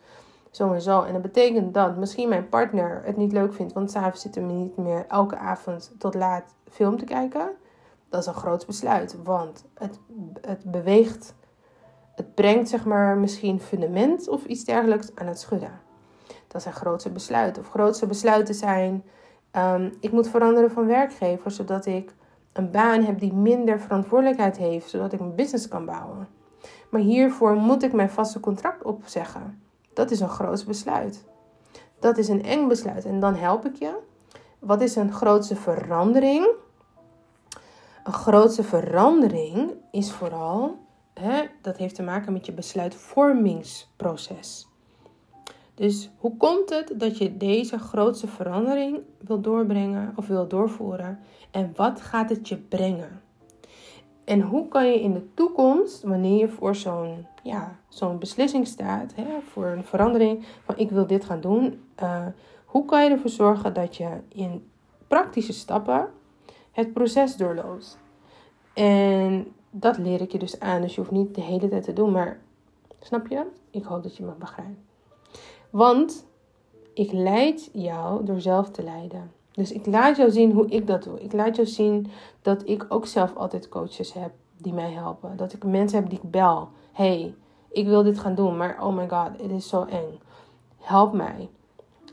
zo 0.52 0.74
en 0.74 0.82
zo. 0.82 1.02
En 1.02 1.14
dat 1.14 1.22
betekent 1.22 1.74
dat 1.74 1.98
misschien 1.98 2.30
mijn 2.30 2.50
partner 2.50 3.02
het 3.06 3.18
niet 3.18 3.32
leuk 3.32 3.54
vindt, 3.54 3.74
want 3.74 3.92
s'avonds 3.92 4.22
zitten 4.22 4.48
we 4.48 4.54
niet 4.54 4.78
meer 4.78 5.06
elke 5.08 5.38
avond 5.38 5.92
tot 5.98 6.14
laat 6.14 6.56
film 6.70 6.98
te 6.98 7.06
kijken. 7.06 7.50
Dat 8.10 8.22
is 8.22 8.26
een 8.26 8.34
groot 8.34 8.66
besluit, 8.66 9.24
want 9.24 9.66
het, 9.74 10.00
het 10.42 10.72
beweegt, 10.72 11.36
het 12.16 12.36
brengt 12.36 12.70
zeg 12.70 12.86
maar 12.86 13.18
misschien 13.18 13.60
fundament 13.60 14.28
of 14.28 14.46
iets 14.46 14.64
dergelijks 14.64 15.16
aan 15.16 15.28
het 15.28 15.40
schudden. 15.40 15.82
Dat 16.48 16.62
zijn 16.62 16.74
grootste 16.74 17.10
besluiten. 17.10 17.62
Of 17.62 17.70
grootste 17.70 18.08
besluiten 18.08 18.56
zijn, 18.56 19.04
um, 19.52 19.98
ik 20.00 20.12
moet 20.12 20.30
veranderen 20.30 20.72
van 20.72 20.86
werkgever, 20.86 21.52
zodat 21.52 21.86
ik 21.86 22.16
een 22.54 22.72
baan 22.72 23.04
heb 23.04 23.20
die 23.20 23.34
minder 23.34 23.80
verantwoordelijkheid 23.80 24.58
heeft, 24.58 24.90
zodat 24.90 25.14
ik 25.14 25.20
mijn 25.20 25.36
business 25.36 25.68
kan 25.68 25.86
bouwen. 25.86 26.28
Maar 26.90 27.02
hiervoor 27.02 27.56
moet 27.56 27.84
ik 27.84 27.94
mijn 27.94 28.10
vaste 28.10 28.40
contract 28.40 28.84
opzeggen. 28.84 29.62
Dat 29.94 30.12
is 30.12 30.20
een 30.20 30.30
groot 30.30 30.66
besluit. 30.66 31.26
Dat 32.00 32.18
is 32.18 32.28
een 32.28 32.44
eng 32.44 32.68
besluit. 32.68 33.06
En 33.06 33.20
dan 33.20 33.36
help 33.36 33.66
ik 33.66 33.76
je. 33.76 33.98
Wat 34.60 34.82
is 34.82 34.96
een 34.96 35.14
grootste 35.14 35.56
verandering? 35.56 36.48
Een 38.10 38.16
grootste 38.16 38.64
verandering 38.64 39.72
is 39.92 40.12
vooral, 40.12 40.78
hè, 41.14 41.42
dat 41.62 41.78
heeft 41.78 41.96
te 41.96 42.04
maken 42.04 42.34
met 42.34 42.46
je 42.46 42.52
besluitvormingsproces. 42.52 44.68
Dus 45.76 46.10
hoe 46.18 46.38
komt 46.38 46.70
het 46.70 46.94
dat 46.96 47.18
je 47.18 47.38
deze 47.38 47.80
grootste 47.80 48.28
verandering 48.28 49.00
wil 49.18 49.42
doorbrengen 49.42 50.14
of 50.16 50.28
wil 50.28 50.48
doorvoeren? 50.48 51.20
En 51.52 51.74
wat 51.76 52.02
gaat 52.02 52.30
het 52.30 52.48
je 52.48 52.58
brengen? 52.58 53.22
En 54.24 54.42
hoe 54.42 54.68
kan 54.68 54.88
je 54.88 55.02
in 55.02 55.14
de 55.14 55.34
toekomst, 55.34 56.04
wanneer 56.04 56.40
je 56.40 56.50
voor 56.50 56.76
zo'n 56.76 57.26
ja, 57.44 57.76
zo'n 57.88 58.20
beslissing 58.20 58.68
staat, 58.68 59.16
hè, 59.16 59.40
voor 59.50 59.66
een 59.66 59.84
verandering 59.84 60.46
van 60.64 60.78
ik 60.78 60.90
wil 60.90 61.08
dit 61.08 61.26
gaan 61.26 61.42
doen, 61.42 61.84
uh, 62.04 62.26
hoe 62.66 62.86
kan 62.86 63.04
je 63.04 63.10
ervoor 63.10 63.30
zorgen 63.30 63.74
dat 63.74 63.96
je 63.96 64.10
in 64.28 64.70
praktische 65.08 65.54
stappen 65.54 66.10
het 66.80 66.94
proces 66.94 67.36
doorloopt? 67.36 67.98
En 68.74 69.48
dat 69.70 69.98
leer 69.98 70.22
ik 70.22 70.32
je 70.32 70.40
dus 70.40 70.60
aan, 70.60 70.82
dus 70.82 70.96
je 70.96 71.02
hoeft 71.02 71.12
niet 71.12 71.36
de 71.36 71.42
hele 71.42 71.68
tijd 71.68 71.84
te 71.84 71.94
doen, 71.94 72.12
maar 72.12 72.40
snap 73.00 73.28
je? 73.28 73.46
Ik 73.70 73.84
hoop 73.84 74.04
dat 74.04 74.18
je 74.18 74.24
me 74.24 74.32
begrijpt. 74.40 74.80
Want 75.70 76.26
ik 76.94 77.12
leid 77.12 77.70
jou 77.74 78.26
door 78.26 78.42
zelf 78.42 78.70
te 78.70 78.84
leiden. 78.84 79.32
Dus 79.52 79.72
ik 79.72 79.86
laat 79.86 80.18
jou 80.18 80.32
zien 80.32 80.52
hoe 80.52 80.68
ik 80.68 80.88
dat 80.88 81.04
doe. 81.04 81.20
Ik 81.22 81.34
laat 81.34 81.56
jou 81.56 81.68
zien 81.68 82.08
dat 82.42 82.70
ik 82.70 82.86
ook 82.90 83.06
zelf 83.06 83.36
altijd 83.36 83.70
coaches 83.70 84.14
heb 84.14 84.32
die 84.58 84.74
mij 84.74 84.92
helpen. 84.92 85.38
Dat 85.38 85.54
ik 85.54 85.64
mensen 85.64 86.00
heb 86.00 86.10
die 86.10 86.20
ik 86.24 86.32
bel. 86.32 86.70
hey, 86.92 87.36
ik 87.72 87.88
wil 87.88 88.04
dit 88.04 88.20
gaan 88.20 88.36
doen, 88.36 88.58
maar 88.58 88.84
oh 88.84 88.96
my 88.96 89.10
god, 89.10 89.42
het 89.42 89.52
is 89.52 89.68
zo 89.68 89.84
eng. 89.84 90.20
Help 90.78 91.14
mij. 91.14 91.50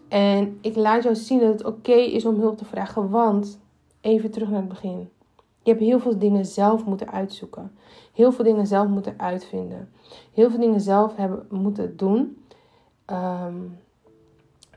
En 0.09 0.59
ik 0.61 0.77
laat 0.77 1.03
jou 1.03 1.15
zien 1.15 1.41
dat 1.41 1.49
het 1.49 1.65
oké 1.65 1.93
is 1.93 2.25
om 2.25 2.41
hulp 2.41 2.57
te 2.59 2.65
vragen, 2.65 3.11
want 3.11 3.61
even 4.07 4.31
terug 4.31 4.49
naar 4.49 4.61
het 4.61 4.69
begin. 4.69 5.11
Je 5.63 5.71
hebt 5.71 5.85
heel 5.85 6.01
veel 6.01 6.19
dingen 6.19 6.45
zelf 6.45 6.85
moeten 6.85 7.11
uitzoeken. 7.11 7.77
Heel 8.13 8.33
veel 8.33 8.45
dingen 8.45 8.67
zelf 8.67 8.89
moeten 8.89 9.15
uitvinden. 9.17 9.93
Heel 10.33 10.51
veel 10.51 10.61
dingen 10.61 10.81
zelf 10.81 11.17
hebben 11.17 11.47
moeten 11.51 11.97
doen. 11.97 12.45
Um, 13.11 13.79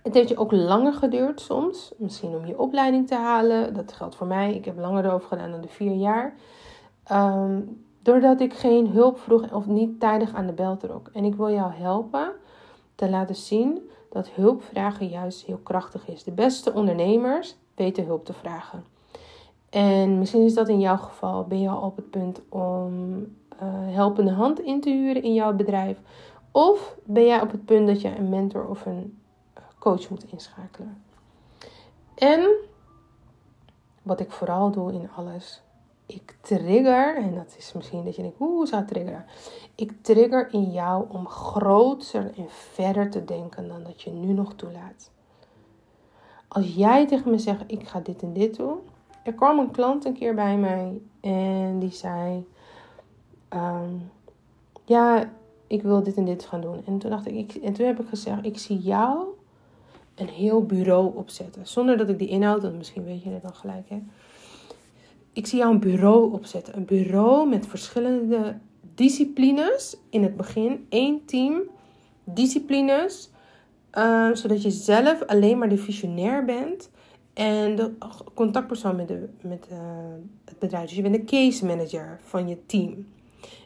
het 0.04 0.14
heeft 0.14 0.30
je 0.30 0.38
ook 0.38 0.52
langer 0.52 0.94
geduurd 0.94 1.42
soms. 1.42 1.92
Misschien 1.98 2.36
om 2.36 2.46
je 2.46 2.60
opleiding 2.60 3.08
te 3.08 3.16
halen. 3.16 3.74
Dat 3.74 3.94
geldt 3.94 4.16
voor 4.16 4.28
mij. 4.28 4.54
Ik 4.54 4.66
heb 4.66 4.78
langer 4.78 5.06
erover 5.06 5.28
gedaan 5.28 5.52
dan 5.52 5.62
de 5.62 5.68
vier 5.68 5.94
jaar. 5.94 6.36
Ehm, 7.04 7.62
doordat 8.02 8.42
ik 8.42 8.54
geen 8.54 8.88
hulp 8.88 9.20
vroeg 9.20 9.54
of 9.54 9.66
niet 9.66 10.00
tijdig 10.00 10.34
aan 10.34 10.48
de 10.48 10.54
bel 10.54 10.78
trok. 10.78 11.10
En 11.14 11.24
ik 11.24 11.36
wil 11.36 11.52
jou 11.52 11.74
helpen 11.74 12.32
te 12.96 13.10
laten 13.10 13.36
zien 13.36 13.90
dat 14.10 14.30
hulpvragen 14.30 15.08
juist 15.08 15.46
heel 15.46 15.60
krachtig 15.64 16.08
is. 16.08 16.24
De 16.24 16.32
beste 16.32 16.74
ondernemers 16.74 17.56
weten 17.76 18.06
hulp 18.06 18.26
te 18.26 18.34
vragen. 18.34 18.98
En 19.70 20.20
misschien 20.20 20.46
is 20.46 20.54
dat 20.54 20.70
in 20.70 20.80
jouw 20.80 20.98
geval. 20.98 21.44
Ben 21.44 21.62
je 21.62 21.70
al 21.70 21.82
op 21.82 21.96
het 21.96 22.10
punt 22.10 22.42
om 22.50 23.20
uh, 23.20 23.96
helpende 23.96 24.32
hand 24.32 24.60
in 24.60 24.82
te 24.82 24.90
huren 24.90 25.24
in 25.24 25.34
jouw 25.34 25.54
bedrijf? 25.54 25.98
Of 26.52 26.96
ben 27.04 27.26
jij 27.26 27.42
op 27.42 27.52
het 27.52 27.66
punt 27.66 27.88
dat 27.88 28.02
je 28.02 28.16
een 28.16 28.30
mentor 28.30 28.68
of 28.68 28.86
een 28.86 29.18
coach 29.80 30.10
moet 30.10 30.24
inschakelen. 30.32 31.04
En 32.16 32.50
wat 34.02 34.20
ik 34.20 34.32
vooral 34.32 34.72
doe 34.72 34.94
in 34.94 35.10
alles, 35.16 35.62
ik 36.06 36.38
trigger, 36.42 37.18
en 37.18 37.36
dat 37.36 37.56
is 37.58 37.74
misschien 37.74 38.04
dat 38.04 38.16
je 38.16 38.22
denkt, 38.22 38.38
hoe 38.38 38.68
zou 38.68 38.86
triggeren? 38.86 39.26
Ik 39.76 39.92
trigger 40.02 40.54
in 40.54 40.72
jou 40.72 41.06
om 41.10 41.28
groter 41.28 42.32
en 42.38 42.50
verder 42.50 43.10
te 43.10 43.26
denken 43.26 43.68
dan 43.68 43.84
dat 43.84 44.02
je 44.02 44.12
nu 44.12 44.34
nog 44.34 44.54
toelaat. 44.54 45.12
Als 46.48 46.74
jij 46.76 47.08
tegen 47.08 47.32
me 47.32 47.38
zegt, 47.38 47.64
ik 47.68 47.88
ga 47.88 48.00
dit 48.00 48.22
en 48.22 48.34
dit 48.34 48.56
doen. 48.56 48.80
Er 49.30 49.36
kwam 49.36 49.60
een 49.60 49.72
klant 49.72 50.06
een 50.06 50.14
keer 50.14 50.36
bij 50.36 50.58
mij 50.58 51.02
en 51.22 51.80
die 51.80 51.92
zei, 51.92 52.48
ehm, 53.50 53.94
ja, 54.86 55.32
ik 55.68 55.82
wil 55.82 56.04
dit 56.04 56.16
en 56.16 56.26
dit 56.26 56.46
gaan 56.46 56.62
doen. 56.62 56.82
En 56.86 56.98
toen 56.98 57.10
dacht 57.10 57.28
ik, 57.28 57.36
ik, 57.36 57.64
en 57.64 57.74
toen 57.74 57.86
heb 57.86 58.00
ik 58.00 58.08
gezegd, 58.08 58.46
ik 58.46 58.58
zie 58.58 58.78
jou 58.78 59.26
een 60.16 60.28
heel 60.28 60.66
bureau 60.66 61.16
opzetten. 61.16 61.68
Zonder 61.68 61.98
dat 61.98 62.10
ik 62.10 62.20
die 62.20 62.28
inhoud, 62.28 62.62
want 62.62 62.78
misschien 62.78 63.04
weet 63.04 63.24
je 63.24 63.30
het 63.30 63.42
dan 63.42 63.54
gelijk. 63.54 63.90
Hè? 63.90 64.02
Ik 65.34 65.48
zie 65.48 65.60
jou 65.60 65.74
een 65.74 65.80
bureau 65.80 66.34
opzetten. 66.34 66.78
Een 66.78 66.86
bureau 66.86 67.50
met 67.50 67.68
verschillende 67.68 68.58
disciplines. 68.96 69.98
In 70.10 70.24
het 70.24 70.38
begin 70.38 70.86
één 70.90 71.26
team 71.26 71.62
disciplines. 72.24 73.30
Uh, 73.94 74.30
zodat 74.34 74.62
je 74.62 74.72
zelf 74.72 75.24
alleen 75.26 75.58
maar 75.58 75.70
de 75.70 75.78
visionair 75.78 76.46
bent. 76.46 76.90
En 77.40 77.76
de 77.76 77.92
contactpersoon 78.34 78.96
met, 78.96 79.08
de, 79.08 79.30
met 79.42 79.68
uh, 79.72 79.78
het 80.46 80.60
bedrijf. 80.60 80.88
Dus 80.88 80.96
je 80.96 81.02
bent 81.02 81.16
de 81.16 81.24
case 81.24 81.66
manager 81.66 82.20
van 82.24 82.48
je 82.48 82.66
team. 82.66 83.08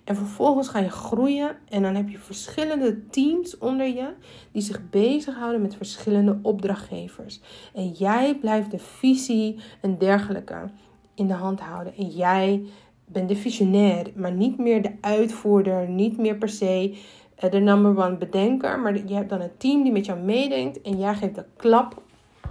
En 0.04 0.16
vervolgens 0.16 0.68
ga 0.68 0.80
je 0.80 0.90
groeien 0.90 1.56
en 1.70 1.82
dan 1.82 1.96
heb 1.96 2.10
je 2.10 2.18
verschillende 2.18 3.08
teams 3.08 3.58
onder 3.58 3.88
je 3.88 4.14
die 4.52 4.62
zich 4.62 4.90
bezighouden 4.90 5.62
met 5.62 5.76
verschillende 5.76 6.40
opdrachtgevers. 6.42 7.42
En 7.74 7.90
jij 7.90 8.36
blijft 8.36 8.72
de 8.72 8.80
visie 8.80 9.60
en 9.82 9.98
dergelijke 9.98 10.70
in 11.16 11.28
de 11.28 11.34
hand 11.34 11.60
houden. 11.60 11.96
En 11.98 12.08
jij 12.08 12.64
bent 13.06 13.30
de 13.30 13.36
visionair, 13.36 14.12
maar 14.16 14.34
niet 14.34 14.58
meer 14.58 14.82
de 14.82 14.96
uitvoerder, 15.02 15.90
niet 15.90 16.18
meer 16.18 16.36
per 16.36 16.50
se 16.50 16.98
eh, 17.36 17.52
de 17.52 17.60
number 17.60 18.06
one 18.06 18.18
bedenker. 18.18 18.80
Maar 18.80 19.08
je 19.08 19.14
hebt 19.14 19.30
dan 19.30 19.42
een 19.42 19.58
team 19.58 19.84
die 19.84 19.92
met 19.92 20.06
jou 20.06 20.20
meedenkt 20.20 20.82
en 20.82 20.98
jij 20.98 21.16
geeft 21.16 21.36
de 21.36 21.46
klap 21.56 22.02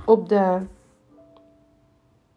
op 0.07 0.29
de. 0.29 0.61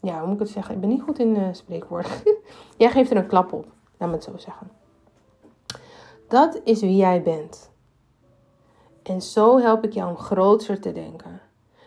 Ja, 0.06 0.18
hoe 0.20 0.26
moet 0.26 0.34
ik 0.34 0.40
het 0.40 0.50
zeggen? 0.50 0.76
Ik 0.76 0.80
ben 0.80 0.90
niet 0.90 1.02
goed 1.02 1.20
in 1.20 1.36
uh, 1.36 1.48
spreekwoorden. 1.52 2.12
jij 2.78 2.90
geeft 2.90 3.12
er 3.12 3.18
een 3.18 3.28
klap 3.28 3.54
op, 3.54 3.66
laat 3.98 4.10
me 4.10 4.16
het 4.16 4.24
zo 4.24 4.38
zeggen. 4.38 4.72
Dat 6.28 6.62
is 6.64 6.82
wie 6.82 6.96
jij 6.96 7.22
bent. 7.22 7.72
En 9.04 9.22
zo 9.22 9.60
help 9.60 9.84
ik 9.84 9.94
jou 9.94 10.10
om 10.10 10.18
groter 10.18 10.82
te 10.82 10.92
denken. 10.92 11.42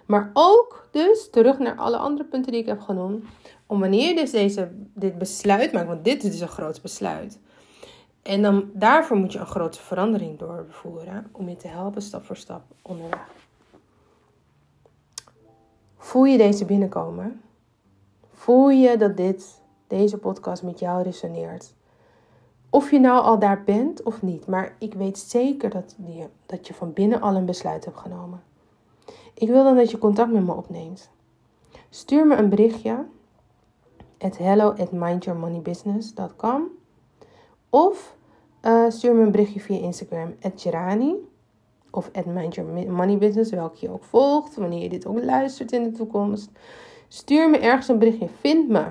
Maar 0.06 0.30
ook 0.32 0.88
dus, 0.90 1.30
terug 1.30 1.58
naar 1.58 1.76
alle 1.76 1.96
andere 1.96 2.28
punten 2.28 2.52
die 2.52 2.60
ik 2.60 2.66
heb 2.66 2.80
genoemd, 2.80 3.24
om 3.66 3.80
wanneer 3.80 4.08
je 4.08 4.14
dus 4.14 4.30
deze, 4.30 4.70
dit 4.94 5.18
besluit 5.18 5.72
maakt, 5.72 5.86
want 5.86 6.04
dit 6.04 6.24
is 6.24 6.30
dus 6.30 6.40
een 6.40 6.48
groot 6.48 6.82
besluit. 6.82 7.40
En 8.22 8.42
dan, 8.42 8.70
daarvoor 8.72 9.16
moet 9.16 9.32
je 9.32 9.38
een 9.38 9.46
grote 9.46 9.80
verandering 9.80 10.38
doorvoeren 10.38 11.28
om 11.32 11.48
je 11.48 11.56
te 11.56 11.68
helpen 11.68 12.02
stap 12.02 12.24
voor 12.24 12.36
stap 12.36 12.62
onderweg. 12.82 13.26
Voel 15.96 16.24
je 16.24 16.38
deze 16.38 16.64
binnenkomen? 16.64 17.42
Voel 18.48 18.70
je 18.70 18.96
dat 18.96 19.16
dit, 19.16 19.60
deze 19.86 20.18
podcast 20.18 20.62
met 20.62 20.78
jou 20.78 21.02
resoneert? 21.02 21.74
Of 22.70 22.90
je 22.90 22.98
nou 22.98 23.22
al 23.22 23.38
daar 23.38 23.62
bent 23.64 24.02
of 24.02 24.22
niet, 24.22 24.46
maar 24.46 24.76
ik 24.78 24.94
weet 24.94 25.18
zeker 25.18 25.70
dat 25.70 25.96
je, 26.06 26.26
dat 26.46 26.66
je 26.66 26.74
van 26.74 26.92
binnen 26.92 27.20
al 27.20 27.34
een 27.34 27.44
besluit 27.44 27.84
hebt 27.84 27.98
genomen. 27.98 28.42
Ik 29.34 29.48
wil 29.48 29.64
dan 29.64 29.76
dat 29.76 29.90
je 29.90 29.98
contact 29.98 30.32
met 30.32 30.44
me 30.44 30.52
opneemt. 30.52 31.10
Stuur 31.90 32.26
me 32.26 32.36
een 32.36 32.48
berichtje 32.48 33.04
at 34.18 34.38
hello 34.38 34.68
at 34.70 34.92
mindyourmoneybusiness.com 34.92 36.68
of 37.70 38.16
uh, 38.62 38.90
stuur 38.90 39.14
me 39.14 39.22
een 39.22 39.30
berichtje 39.30 39.60
via 39.60 39.78
Instagram 39.78 40.34
at 40.42 40.52
Gerani 40.60 41.14
of 41.90 42.10
at 42.12 42.26
mindyourmoneybusiness, 42.26 43.50
welke 43.50 43.76
je 43.80 43.90
ook 43.90 44.04
volgt, 44.04 44.56
wanneer 44.56 44.82
je 44.82 44.88
dit 44.88 45.06
ook 45.06 45.24
luistert 45.24 45.72
in 45.72 45.82
de 45.82 45.92
toekomst. 45.92 46.50
Stuur 47.08 47.50
me 47.50 47.58
ergens 47.58 47.88
een 47.88 47.98
berichtje. 47.98 48.28
Vind 48.40 48.68
me. 48.68 48.84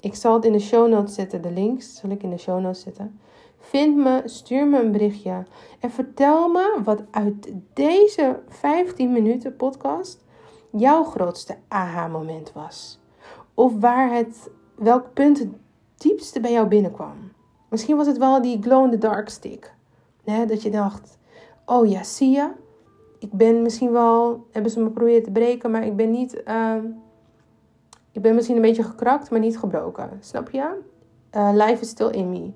Ik 0.00 0.14
zal 0.14 0.34
het 0.34 0.44
in 0.44 0.52
de 0.52 0.58
show 0.58 0.88
notes 0.88 1.14
zetten. 1.14 1.42
De 1.42 1.50
links 1.50 1.96
zal 1.96 2.10
ik 2.10 2.22
in 2.22 2.30
de 2.30 2.38
show 2.38 2.60
notes 2.60 2.80
zetten. 2.80 3.20
Vind 3.58 3.96
me, 3.96 4.22
stuur 4.24 4.66
me 4.66 4.80
een 4.80 4.92
berichtje. 4.92 5.46
En 5.80 5.90
vertel 5.90 6.48
me 6.48 6.80
wat 6.84 7.02
uit 7.10 7.52
deze 7.72 8.40
15 8.48 9.12
minuten 9.12 9.56
podcast 9.56 10.24
jouw 10.70 11.04
grootste 11.04 11.56
aha-moment 11.68 12.52
was. 12.52 13.00
Of 13.54 13.72
waar 13.80 14.12
het, 14.12 14.50
welk 14.74 15.12
punt 15.12 15.38
het 15.38 15.48
diepste 15.96 16.40
bij 16.40 16.52
jou 16.52 16.68
binnenkwam. 16.68 17.32
Misschien 17.68 17.96
was 17.96 18.06
het 18.06 18.18
wel 18.18 18.42
die 18.42 18.62
glow 18.62 18.84
in 18.84 18.90
the 18.90 18.98
dark 18.98 19.28
stick. 19.28 19.74
Dat 20.24 20.62
je 20.62 20.70
dacht, 20.70 21.18
oh 21.64 21.90
ja, 21.90 22.02
zie 22.02 22.30
je? 22.30 22.50
Ik 23.18 23.32
ben 23.32 23.62
misschien 23.62 23.92
wel, 23.92 24.46
hebben 24.50 24.70
ze 24.70 24.78
me 24.78 24.86
geprobeerd 24.86 25.24
te 25.24 25.30
breken, 25.30 25.70
maar 25.70 25.86
ik 25.86 25.96
ben 25.96 26.10
niet... 26.10 26.42
Uh, 26.46 26.74
ik 28.18 28.24
ben 28.24 28.34
misschien 28.34 28.56
een 28.56 28.62
beetje 28.62 28.82
gekrakt, 28.82 29.30
maar 29.30 29.40
niet 29.40 29.58
gebroken. 29.58 30.10
Snap 30.20 30.50
je? 30.50 30.80
Uh, 31.36 31.50
life 31.52 31.80
is 31.80 31.88
still 31.88 32.10
in 32.10 32.30
me. 32.30 32.52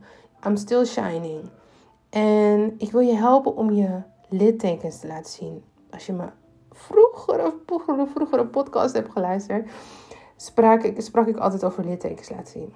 I'm 0.46 0.56
still 0.56 0.84
shining. 0.84 1.40
En 2.10 2.74
ik 2.78 2.90
wil 2.90 3.00
je 3.00 3.14
helpen 3.14 3.56
om 3.56 3.70
je 3.70 4.02
littekens 4.28 4.98
te 4.98 5.06
laten 5.06 5.32
zien. 5.32 5.64
Als 5.90 6.06
je 6.06 6.12
me 6.12 6.24
vroeger 6.70 7.46
of 7.46 7.54
vroeger, 7.66 8.08
vroeger 8.08 8.38
een 8.38 8.50
podcast 8.50 8.94
hebt 8.94 9.10
geluisterd, 9.10 9.70
sprak 10.36 10.82
ik, 10.82 11.00
sprak 11.00 11.26
ik 11.26 11.36
altijd 11.36 11.64
over 11.64 11.84
littekens 11.84 12.30
laten 12.30 12.46
zien. 12.46 12.72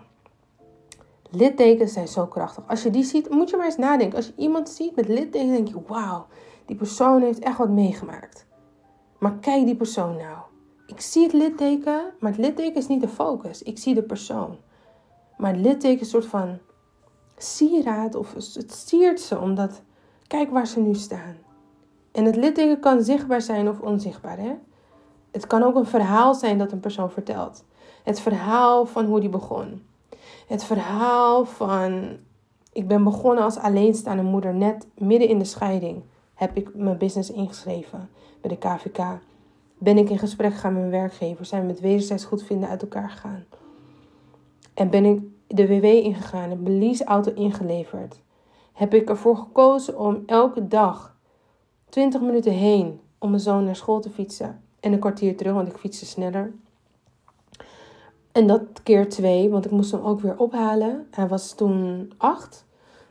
Littekens 1.30 1.92
zijn 1.92 2.08
zo 2.08 2.26
krachtig. 2.26 2.64
Als 2.68 2.82
je 2.82 2.90
die 2.90 3.04
ziet, 3.04 3.30
moet 3.30 3.50
je 3.50 3.56
maar 3.56 3.66
eens 3.66 3.76
nadenken. 3.76 4.16
Als 4.16 4.26
je 4.26 4.34
iemand 4.36 4.68
ziet 4.68 4.96
met 4.96 5.08
littekens, 5.08 5.50
denk 5.50 5.68
je: 5.68 5.82
wauw, 5.86 6.26
die 6.66 6.76
persoon 6.76 7.22
heeft 7.22 7.38
echt 7.38 7.58
wat 7.58 7.70
meegemaakt. 7.70 8.46
Maar 9.18 9.38
kijk 9.40 9.64
die 9.64 9.76
persoon 9.76 10.16
nou. 10.16 10.38
Ik 10.86 11.00
zie 11.00 11.22
het 11.22 11.32
litteken, 11.32 12.12
maar 12.20 12.30
het 12.30 12.40
litteken 12.40 12.74
is 12.74 12.86
niet 12.86 13.00
de 13.00 13.08
focus. 13.08 13.62
Ik 13.62 13.78
zie 13.78 13.94
de 13.94 14.02
persoon. 14.02 14.56
Maar 15.36 15.52
het 15.52 15.60
litteken 15.60 16.00
is 16.00 16.00
een 16.00 16.22
soort 16.22 16.26
van 16.26 16.58
sieraad 17.36 18.14
of 18.14 18.34
het 18.34 18.72
siert 18.72 19.20
ze 19.20 19.38
omdat 19.38 19.82
kijk 20.26 20.50
waar 20.50 20.66
ze 20.66 20.80
nu 20.80 20.94
staan. 20.94 21.36
En 22.12 22.24
het 22.24 22.36
litteken 22.36 22.80
kan 22.80 23.02
zichtbaar 23.02 23.42
zijn 23.42 23.68
of 23.68 23.80
onzichtbaar. 23.80 24.38
Hè? 24.38 24.54
Het 25.30 25.46
kan 25.46 25.62
ook 25.62 25.74
een 25.74 25.86
verhaal 25.86 26.34
zijn 26.34 26.58
dat 26.58 26.72
een 26.72 26.80
persoon 26.80 27.10
vertelt. 27.10 27.64
Het 28.04 28.20
verhaal 28.20 28.86
van 28.86 29.04
hoe 29.04 29.20
die 29.20 29.28
begon. 29.28 29.86
Het 30.46 30.64
verhaal 30.64 31.44
van 31.44 32.16
ik 32.72 32.88
ben 32.88 33.04
begonnen 33.04 33.44
als 33.44 33.58
alleenstaande 33.58 34.22
moeder 34.22 34.54
net 34.54 34.86
midden 34.94 35.28
in 35.28 35.38
de 35.38 35.44
scheiding. 35.44 36.02
Heb 36.34 36.56
ik 36.56 36.74
mijn 36.74 36.98
business 36.98 37.30
ingeschreven 37.30 38.10
bij 38.40 38.50
de 38.50 38.58
KVK 38.58 39.18
ben 39.78 39.98
ik 39.98 40.10
in 40.10 40.18
gesprek 40.18 40.52
gegaan 40.52 40.72
met 40.72 40.80
mijn 40.80 41.00
werkgever. 41.00 41.44
Zijn 41.44 41.60
we 41.60 41.66
met 41.66 41.80
wederzijds 41.80 42.24
goed 42.24 42.42
vinden 42.42 42.68
uit 42.68 42.82
elkaar 42.82 43.10
gegaan. 43.10 43.44
En 44.74 44.90
ben 44.90 45.04
ik 45.04 45.20
de 45.46 45.66
WW 45.66 45.84
ingegaan. 45.84 46.50
Heb 46.50 46.60
mijn 46.60 46.78
leaseauto 46.78 47.32
ingeleverd. 47.34 48.20
Heb 48.72 48.94
ik 48.94 49.08
ervoor 49.08 49.36
gekozen 49.36 49.98
om 49.98 50.22
elke 50.26 50.68
dag 50.68 51.16
20 51.88 52.20
minuten 52.20 52.52
heen 52.52 53.00
om 53.18 53.30
mijn 53.30 53.42
zoon 53.42 53.64
naar 53.64 53.76
school 53.76 54.00
te 54.00 54.10
fietsen. 54.10 54.60
En 54.80 54.92
een 54.92 54.98
kwartier 54.98 55.36
terug, 55.36 55.52
want 55.52 55.68
ik 55.68 55.76
fietste 55.76 56.06
sneller. 56.06 56.52
En 58.32 58.46
dat 58.46 58.62
keer 58.82 59.08
twee, 59.08 59.50
want 59.50 59.64
ik 59.64 59.70
moest 59.70 59.92
hem 59.92 60.00
ook 60.00 60.20
weer 60.20 60.38
ophalen. 60.38 61.06
Hij 61.10 61.28
was 61.28 61.54
toen 61.54 62.12
acht. 62.16 62.64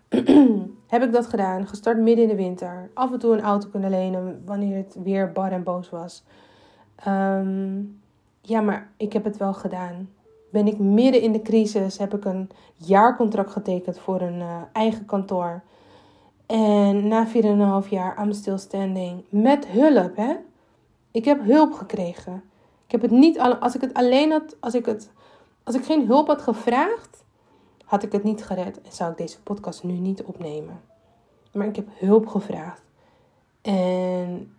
heb 0.94 1.04
ik 1.04 1.12
dat 1.12 1.28
gedaan. 1.28 1.68
Gestart 1.68 1.98
midden 1.98 2.24
in 2.24 2.30
de 2.30 2.36
winter. 2.36 2.89
Af 2.94 3.12
en 3.12 3.20
toe 3.20 3.34
een 3.34 3.42
auto 3.42 3.68
kunnen 3.70 3.89
lenen 3.89 4.42
wanneer 4.46 4.78
het 4.78 4.98
weer 5.04 5.32
bar 5.32 5.52
en 5.52 5.63
boos 5.63 5.89
was. 5.89 6.24
Ehm, 6.96 7.82
ja, 8.42 8.62
maar 8.62 8.92
ik 8.98 9.14
heb 9.14 9.24
het 9.24 9.38
wel 9.38 9.54
gedaan. 9.54 10.10
Ben 10.50 10.68
ik 10.68 10.78
midden 10.78 11.22
in 11.22 11.32
de 11.32 11.42
crisis, 11.42 11.98
heb 11.98 12.14
ik 12.14 12.26
een 12.26 12.50
jaarcontract 12.76 13.52
getekend 13.52 14.00
voor 14.00 14.22
een 14.22 14.40
uh, 14.40 14.62
eigen 14.72 15.06
kantoor. 15.06 15.62
En 16.46 17.08
na 17.08 17.28
4,5 17.84 17.90
jaar, 17.90 18.24
I'm 18.24 18.34
still 18.34 18.58
standing. 18.58 19.24
Met 19.30 19.68
hulp, 19.68 20.16
hè? 20.16 20.36
Ik 21.12 21.26
heb 21.26 21.44
hulp 21.44 21.74
gekregen. 21.74 22.44
Ik 22.86 22.92
heb 22.92 23.02
het 23.02 23.12
niet, 23.12 23.40
als 23.40 23.76
ik 23.76 23.82
het 23.82 23.94
alleen 23.94 24.32
had, 24.32 24.56
als 24.60 24.74
ik, 24.74 24.86
het, 24.86 25.12
als 25.64 25.76
ik 25.76 25.86
geen 25.86 26.06
hulp 26.08 26.28
had 26.28 26.42
gevraagd, 26.42 27.24
had 27.86 28.04
ik 28.04 28.12
het 28.12 28.24
niet 28.24 28.46
gered 28.46 28.82
en 28.82 28.92
zou 28.92 29.12
ik 29.12 29.18
deze 29.18 29.42
podcast 29.42 29.84
nu 29.84 29.94
niet 29.94 30.24
opnemen. 30.24 30.82
Maar 31.54 31.68
ik 31.68 31.76
heb 31.76 31.88
hulp 31.94 32.28
gevraagd. 32.28 32.82
En 33.62 34.55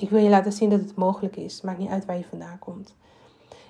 ik 0.00 0.10
wil 0.10 0.22
je 0.22 0.28
laten 0.28 0.52
zien 0.52 0.70
dat 0.70 0.80
het 0.80 0.94
mogelijk 0.94 1.36
is. 1.36 1.60
Maakt 1.60 1.78
niet 1.78 1.90
uit 1.90 2.04
waar 2.04 2.16
je 2.16 2.24
vandaan 2.24 2.58
komt. 2.58 2.94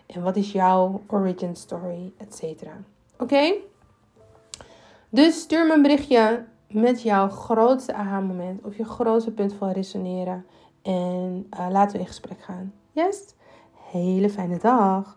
En 0.06 0.22
wat 0.22 0.36
is 0.36 0.52
jouw 0.52 1.00
origin 1.06 1.56
story, 1.56 2.12
et 2.16 2.34
cetera. 2.34 2.72
Oké? 3.18 3.54
Dus 5.08 5.40
stuur 5.40 5.66
me 5.66 5.72
een 5.72 5.82
berichtje 5.82 6.44
met 6.66 7.02
jouw 7.02 7.28
grootste 7.28 7.94
aha-moment 7.94 8.64
of 8.64 8.76
je 8.76 8.84
grootste 8.84 9.30
punt 9.30 9.52
van 9.52 9.70
resoneren. 9.70 10.46
En 10.82 11.46
eh, 11.50 11.66
laten 11.70 11.92
we 11.92 11.98
in 11.98 12.06
gesprek 12.06 12.40
gaan. 12.40 12.72
Yes? 12.92 13.34
Hele 13.90 14.30
fijne 14.30 14.58
dag. 14.58 15.16